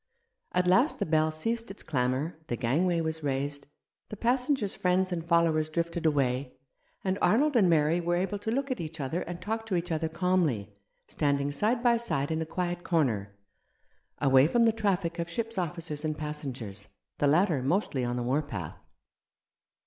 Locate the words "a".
12.41-12.47